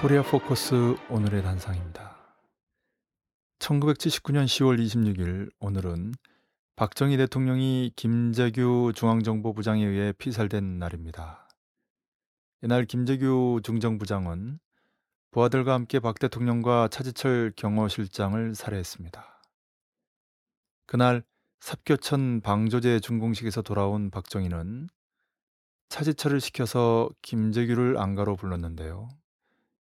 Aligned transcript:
코리아 0.00 0.22
포커스 0.22 0.94
오늘의 1.10 1.42
단상입니다. 1.42 2.16
1979년 3.58 4.44
10월 4.44 4.78
26일 4.80 5.50
오늘은 5.58 6.14
박정희 6.76 7.16
대통령이 7.16 7.90
김재규 7.96 8.92
중앙정보부장에 8.94 9.84
의해 9.84 10.12
피살된 10.12 10.78
날입니다. 10.78 11.48
이날 12.62 12.84
김재규 12.84 13.60
중정부장은 13.64 14.60
부하들과 15.32 15.74
함께 15.74 15.98
박 15.98 16.20
대통령과 16.20 16.86
차지철 16.86 17.54
경호실장을 17.56 18.54
살해했습니다. 18.54 19.42
그날 20.86 21.24
삽교천 21.58 22.42
방조제 22.42 23.00
준공식에서 23.00 23.62
돌아온 23.62 24.12
박정희는 24.12 24.90
차지철을 25.88 26.40
시켜서 26.40 27.10
김재규를 27.22 27.98
안가로 27.98 28.36
불렀는데요. 28.36 29.08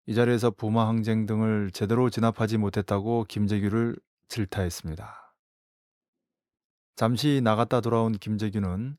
이 0.05 0.15
자리에서 0.15 0.51
부마 0.51 0.87
항쟁 0.87 1.25
등을 1.25 1.71
제대로 1.71 2.09
진압하지 2.09 2.57
못했다고 2.57 3.25
김재규를 3.29 3.95
질타했습니다. 4.27 5.33
잠시 6.95 7.39
나갔다 7.41 7.79
돌아온 7.79 8.11
김재규는 8.11 8.97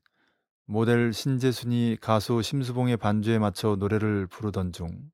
모델 0.65 1.13
신재순이 1.13 1.97
가수 2.01 2.41
심수봉의 2.41 2.97
반주에 2.97 3.37
맞춰 3.37 3.75
노래를 3.75 4.25
부르던 4.25 4.73
중 4.73 5.11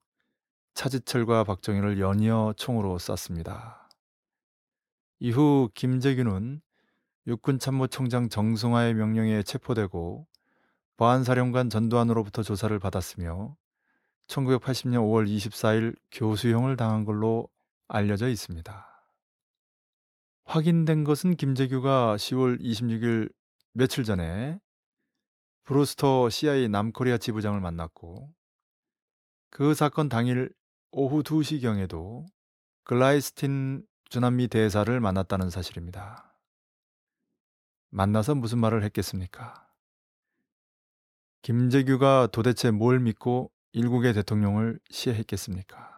차지철과 0.75 1.43
박정희를 1.43 1.99
연이어 1.99 2.53
총으로 2.55 2.97
쐈습니다. 2.97 3.89
이후 5.19 5.69
김재규는 5.73 6.61
육군참모총장 7.27 8.29
정승화의 8.29 8.93
명령에 8.93 9.43
체포되고 9.43 10.25
보안사령관 10.95 11.69
전두환으로부터 11.69 12.43
조사를 12.43 12.77
받았으며 12.79 13.57
1980년 14.31 15.01
5월 15.01 15.27
24일 15.27 15.95
교수형을 16.11 16.77
당한 16.77 17.03
걸로 17.03 17.49
알려져 17.87 18.29
있습니다. 18.29 18.87
확인된 20.45 21.03
것은 21.03 21.35
김재규가 21.35 22.15
10월 22.15 22.59
26일 22.61 23.31
며칠 23.73 24.03
전에 24.03 24.59
브루스터 25.63 26.29
CIA 26.29 26.69
남코리아 26.69 27.17
지부장을 27.17 27.59
만났고 27.59 28.33
그 29.49 29.73
사건 29.73 30.09
당일 30.09 30.53
오후 30.91 31.23
2시경에도 31.23 32.25
글라이스틴 32.85 33.85
주남미 34.09 34.47
대사를 34.47 34.99
만났다는 34.99 35.49
사실입니다. 35.49 36.37
만나서 37.89 38.35
무슨 38.35 38.59
말을 38.59 38.83
했겠습니까? 38.83 39.67
김재규가 41.41 42.27
도대체 42.31 42.71
뭘 42.71 42.99
믿고 42.99 43.51
일국의 43.73 44.13
대통령을 44.13 44.79
시해했겠습니까? 44.89 45.97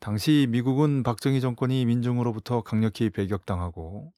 당시 0.00 0.46
미국은 0.48 1.02
박정희 1.02 1.40
정권이 1.40 1.84
민중으로부터 1.86 2.62
강력히 2.62 3.10
배격당하고 3.10 4.12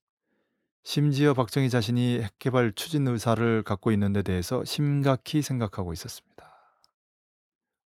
심지어 0.83 1.34
박정희 1.34 1.69
자신이 1.69 2.20
핵개발 2.22 2.72
추진 2.75 3.06
의사를 3.06 3.62
갖고 3.62 3.92
있는 3.92 4.12
데 4.12 4.22
대해서 4.22 4.64
심각히 4.64 5.42
생각하고 5.42 5.92
있었습니다. 5.92 6.50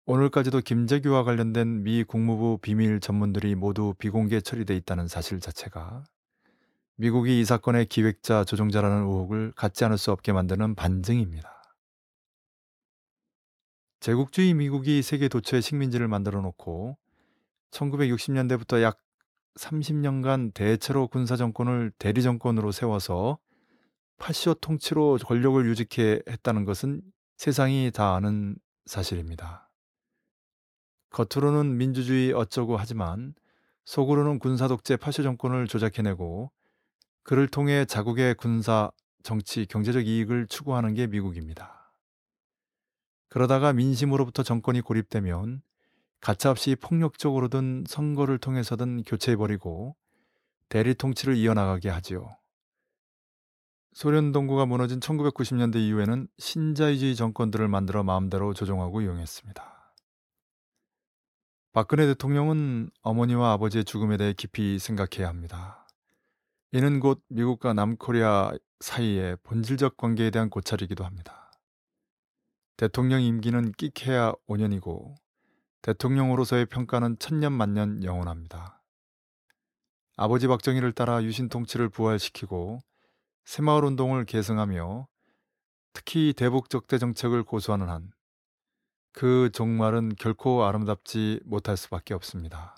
오늘까지도 0.06 0.60
김재규와 0.60 1.24
관련된 1.24 1.82
미 1.82 2.04
국무부 2.04 2.58
비밀 2.60 3.00
전문들이 3.00 3.54
모두 3.54 3.94
비공개 3.98 4.40
처리돼 4.40 4.76
있다는 4.76 5.08
사실 5.08 5.40
자체가 5.40 6.04
미국이 6.96 7.40
이 7.40 7.44
사건의 7.44 7.86
기획자, 7.86 8.44
조종자라는 8.44 8.98
의혹을 8.98 9.52
갖지 9.56 9.84
않을 9.84 9.98
수 9.98 10.12
없게 10.12 10.32
만드는 10.32 10.74
반증입니다. 10.74 11.53
제국주의 14.04 14.52
미국이 14.52 15.00
세계 15.00 15.28
도처에 15.28 15.62
식민지를 15.62 16.08
만들어 16.08 16.42
놓고 16.42 16.98
1960년대부터 17.70 18.82
약 18.82 18.98
30년간 19.58 20.52
대체로 20.52 21.08
군사 21.08 21.36
정권을 21.36 21.90
대리 21.96 22.22
정권으로 22.22 22.70
세워서 22.70 23.38
파시오 24.18 24.52
통치로 24.52 25.16
권력을 25.24 25.64
유지케 25.64 26.20
했다는 26.28 26.66
것은 26.66 27.00
세상이 27.38 27.92
다 27.94 28.14
아는 28.14 28.56
사실입니다. 28.84 29.70
겉으로는 31.08 31.78
민주주의 31.78 32.30
어쩌고 32.34 32.76
하지만 32.76 33.32
속으로는 33.86 34.38
군사 34.38 34.68
독재 34.68 34.98
파쇼 34.98 35.22
정권을 35.22 35.66
조작해내고 35.66 36.50
그를 37.22 37.48
통해 37.48 37.86
자국의 37.86 38.34
군사, 38.34 38.90
정치, 39.22 39.64
경제적 39.64 40.06
이익을 40.06 40.46
추구하는 40.46 40.92
게 40.92 41.06
미국입니다. 41.06 41.83
그러다가 43.34 43.72
민심으로부터 43.72 44.44
정권이 44.44 44.80
고립되면 44.80 45.60
가차없이 46.20 46.76
폭력적으로든 46.76 47.82
선거를 47.88 48.38
통해서든 48.38 49.02
교체해버리고 49.02 49.96
대리 50.68 50.94
통치를 50.94 51.34
이어나가게 51.34 51.88
하지요. 51.88 52.36
소련 53.92 54.30
동구가 54.30 54.66
무너진 54.66 55.00
1990년대 55.00 55.78
이후에는 55.78 56.28
신자유주의 56.38 57.16
정권들을 57.16 57.66
만들어 57.66 58.04
마음대로 58.04 58.54
조종하고 58.54 59.00
이용했습니다. 59.00 59.92
박근혜 61.72 62.06
대통령은 62.06 62.90
어머니와 63.02 63.50
아버지의 63.54 63.84
죽음에 63.84 64.16
대해 64.16 64.32
깊이 64.32 64.78
생각해야 64.78 65.28
합니다. 65.28 65.88
이는 66.70 67.00
곧 67.00 67.20
미국과 67.30 67.72
남코리아 67.72 68.52
사이의 68.78 69.38
본질적 69.42 69.96
관계에 69.96 70.30
대한 70.30 70.50
고찰이기도 70.50 71.04
합니다. 71.04 71.43
대통령 72.76 73.22
임기는 73.22 73.72
끽해야 73.72 74.32
5년이고 74.48 75.14
대통령으로서의 75.82 76.66
평가는 76.66 77.18
천년 77.18 77.52
만년 77.52 78.02
영원합니다. 78.02 78.82
아버지 80.16 80.46
박정희를 80.46 80.92
따라 80.92 81.22
유신 81.22 81.48
통치를 81.48 81.88
부활시키고 81.88 82.80
새마을 83.44 83.84
운동을 83.84 84.24
계승하며 84.24 85.08
특히 85.92 86.32
대북 86.34 86.70
적대 86.70 86.98
정책을 86.98 87.44
고수하는 87.44 87.88
한 87.88 88.12
그 89.14 89.48
종말은 89.52 90.16
결코 90.16 90.64
아름답지 90.64 91.40
못할 91.44 91.76
수밖에 91.76 92.14
없습니다. 92.14 92.74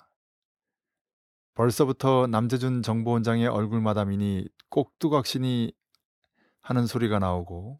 벌써부터 1.55 2.27
남재준 2.27 2.83
정보원장의 2.83 3.47
얼굴마담이니 3.47 4.47
꼭두각신이 4.69 5.73
하는 6.61 6.85
소리가 6.85 7.17
나오고 7.17 7.79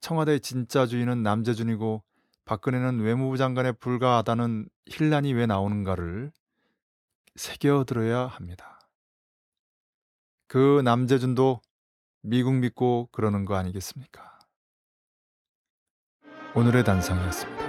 청와대 0.00 0.38
진짜 0.38 0.86
주인은 0.86 1.22
남재준이고 1.22 2.02
박근혜는 2.44 3.00
외무부 3.00 3.36
장관에 3.36 3.72
불과하다는 3.72 4.68
힐난이 4.86 5.34
왜 5.34 5.46
나오는가를 5.46 6.32
새겨들어야 7.36 8.26
합니다. 8.26 8.80
그 10.46 10.80
남재준도 10.82 11.60
미국 12.22 12.54
믿고 12.54 13.08
그러는 13.12 13.44
거 13.44 13.54
아니겠습니까? 13.56 14.38
오늘의 16.54 16.84
단상이었습니다. 16.84 17.67